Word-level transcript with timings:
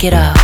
Get 0.00 0.14
it 0.14 0.16
up. 0.16 0.39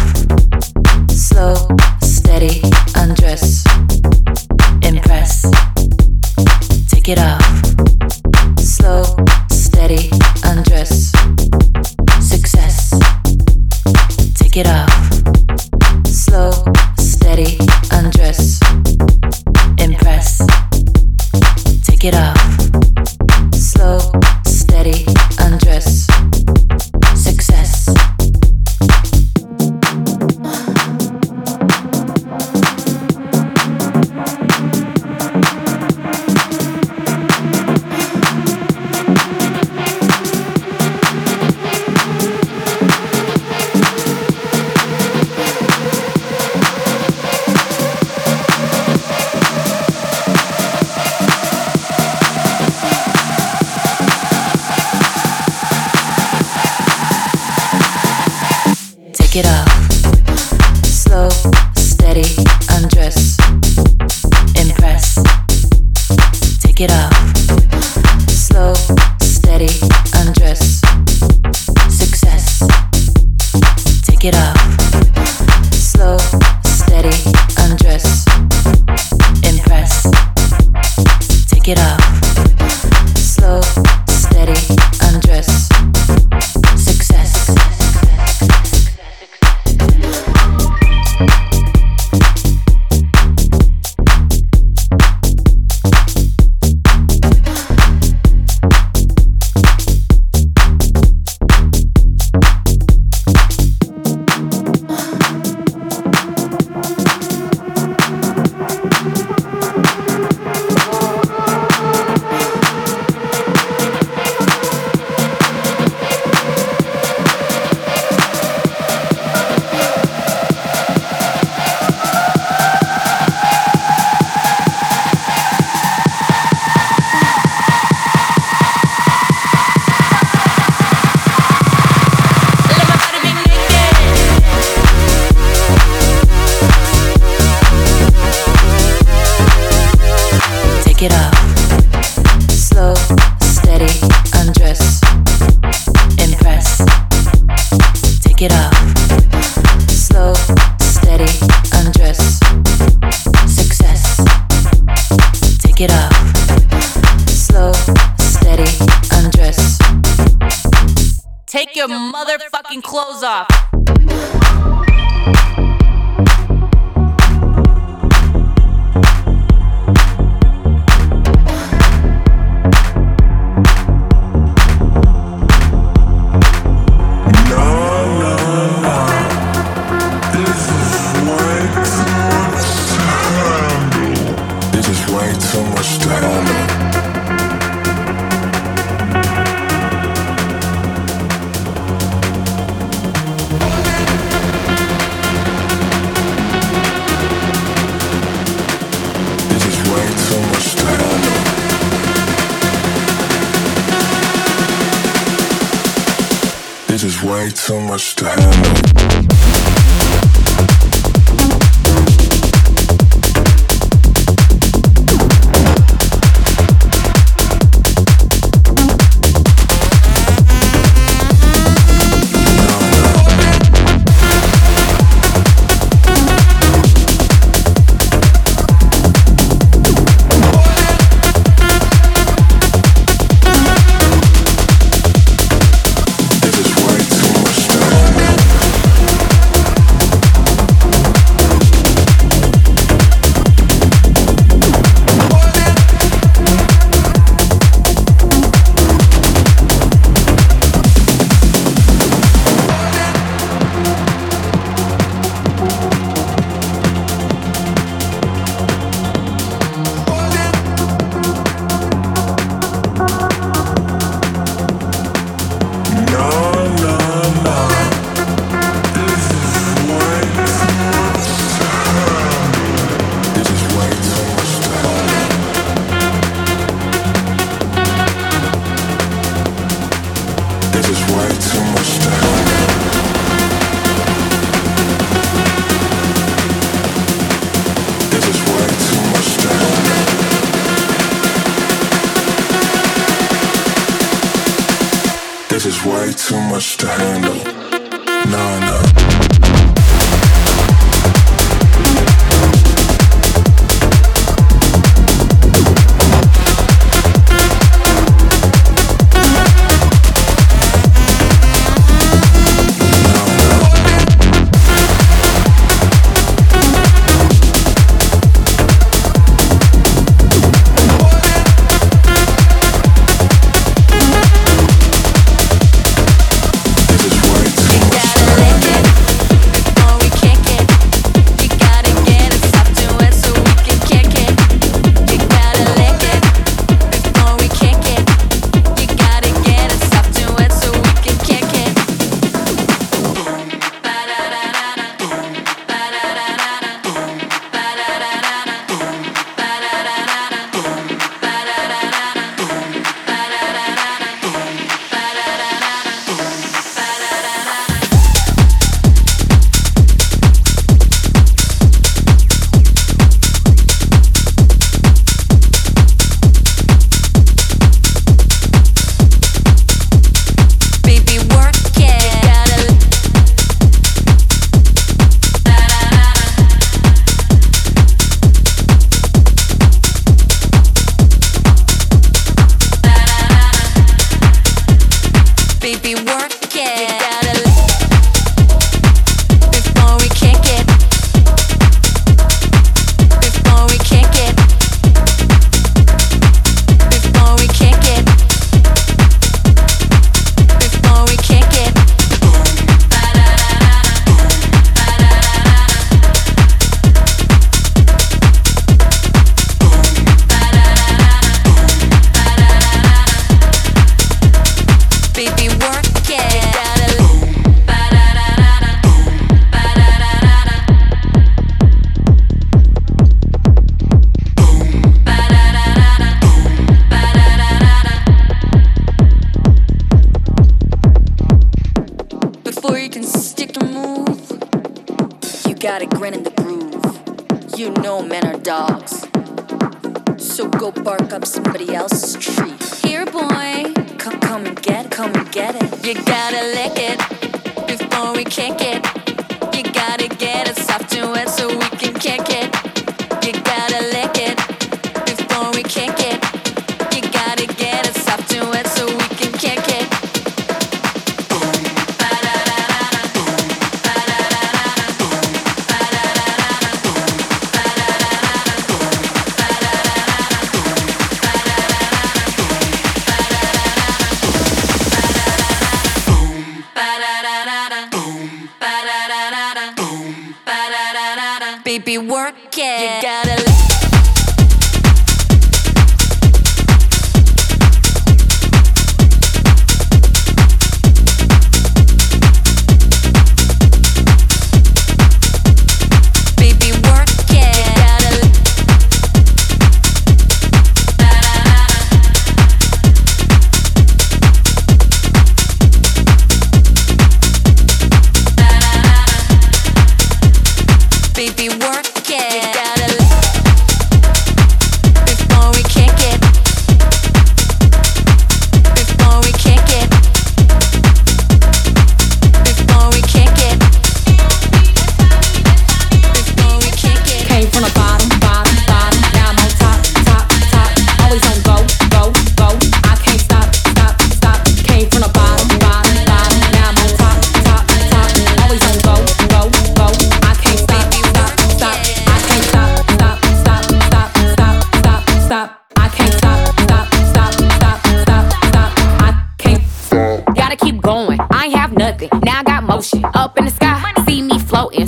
Now 552.12 552.40
I 552.40 552.42
got 552.42 552.64
motion 552.64 553.05
up 553.14 553.38
in 553.38 553.44
the 553.44 553.51
sky. 553.51 553.92
See 554.07 554.22
me 554.22 554.38
floating 554.38 554.87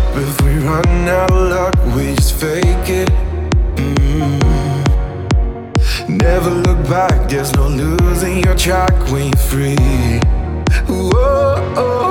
up 0.00 0.16
if 0.16 0.40
we 0.42 0.54
run 0.58 1.08
out 1.08 1.30
of 1.30 1.50
luck? 1.50 1.74
We 1.96 2.14
just 2.14 2.34
fake 2.34 2.88
it. 2.88 3.08
Mm-hmm. 3.76 4.96
Never 6.16 6.50
look 6.50 6.88
back, 6.88 7.28
there's 7.28 7.52
no 7.54 7.68
losing 7.68 8.42
your 8.44 8.56
track 8.56 8.92
when 9.10 9.26
you're 9.26 9.46
free. 9.48 10.20
Whoa. 10.86 12.09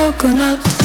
Coconut. 0.00 0.79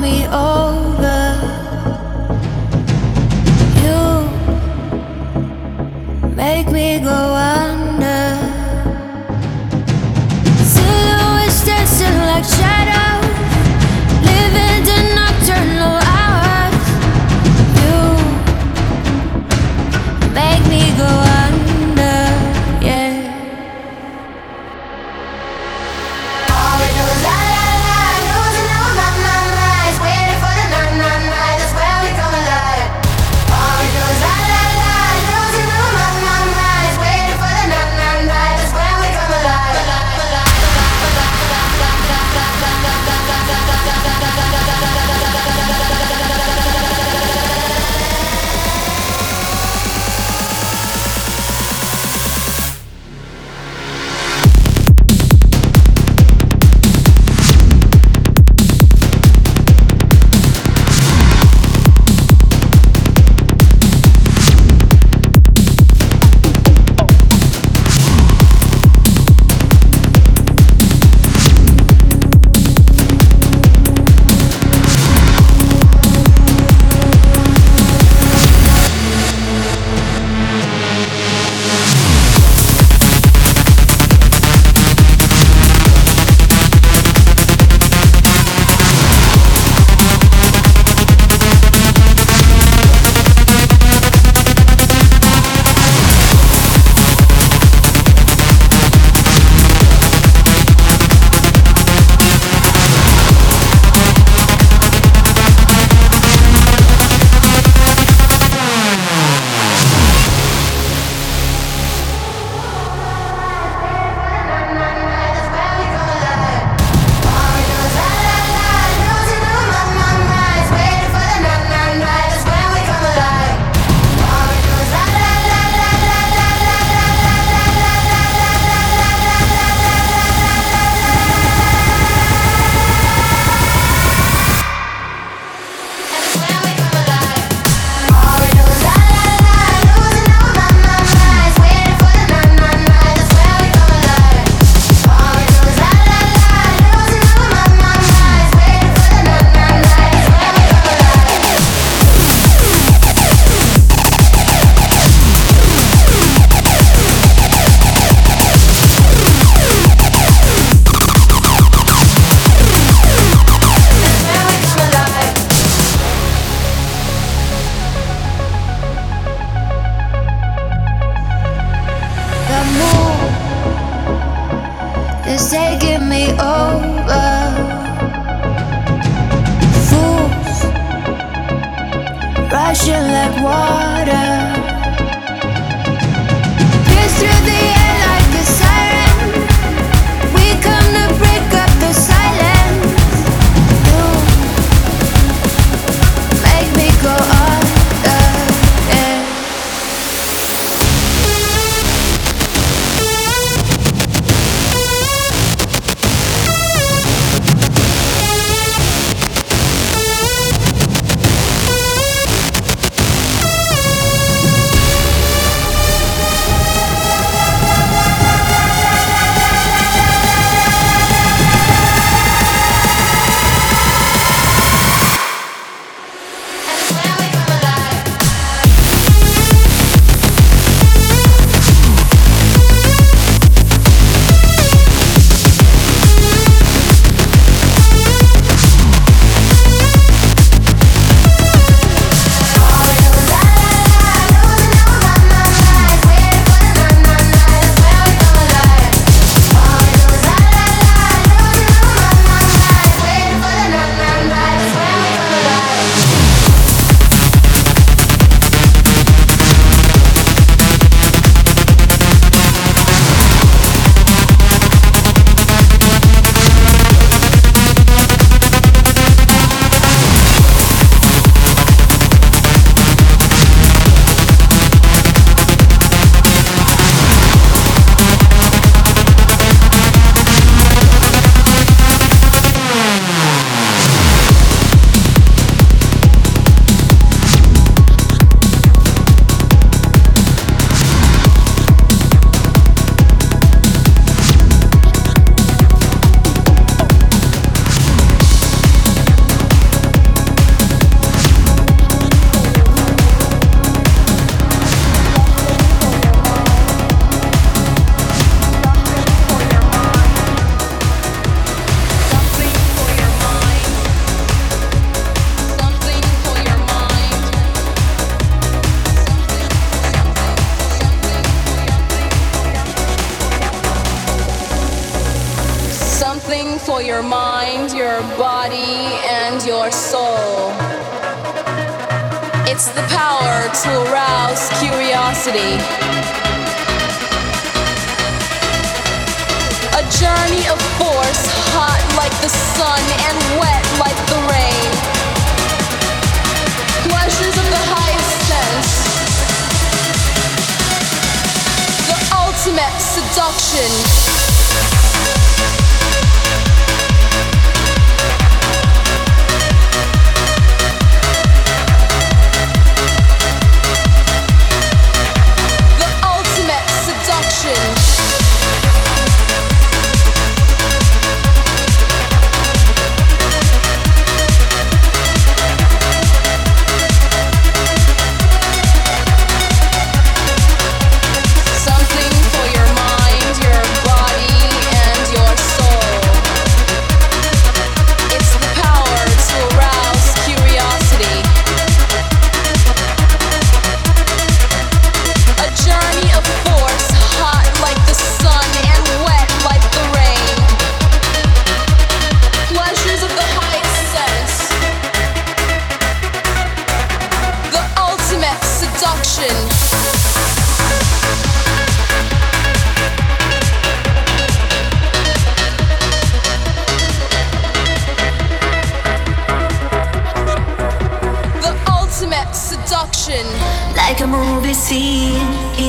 Me 0.00 0.24
over. 0.28 1.20
You 3.84 4.00
make 6.34 6.70
me 6.70 7.00
go 7.00 7.10
under. 7.10 7.53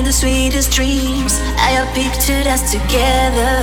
the 0.05 0.13
sweetest 0.13 0.71
dreams 0.71 1.39
I 1.57 1.73
have 1.73 1.91
pictured 1.95 2.45
us 2.45 2.71
together. 2.71 3.57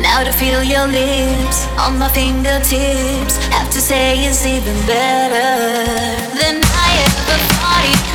Now 0.00 0.24
to 0.24 0.32
feel 0.32 0.64
your 0.64 0.86
lips 0.86 1.66
on 1.78 1.98
my 1.98 2.08
fingertips, 2.08 3.36
have 3.52 3.70
to 3.70 3.80
say 3.80 4.24
it's 4.24 4.46
even 4.46 4.74
better 4.86 5.60
than 6.40 6.62
I 6.64 6.88
ever 7.04 7.38
thought 7.52 7.84
it. 7.84 8.13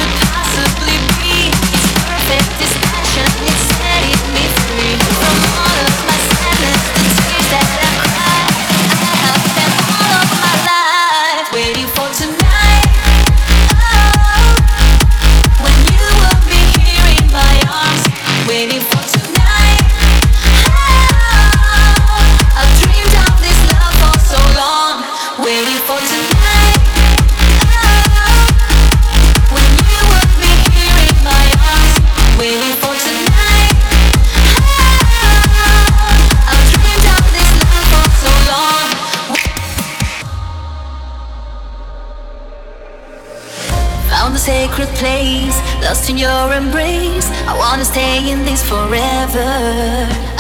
your 46.20 46.54
embrace. 46.54 47.32
I 47.48 47.56
wanna 47.58 47.86
stay 47.86 48.30
in 48.30 48.44
this 48.44 48.62
forever. 48.62 49.50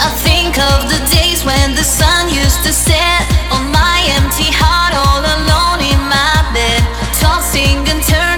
I 0.07 0.09
think 0.27 0.59
of 0.59 0.79
the 0.91 0.99
days 1.15 1.45
when 1.45 1.73
the 1.73 1.83
sun 1.83 2.27
used 2.27 2.61
to 2.67 2.73
set 2.73 3.23
on 3.55 3.71
my 3.71 4.03
empty 4.19 4.51
heart, 4.51 4.93
all 5.03 5.23
alone 5.37 5.79
in 5.79 6.01
my 6.11 6.35
bed, 6.53 6.83
tossing 7.21 7.79
and 7.87 8.03
turning. 8.03 8.28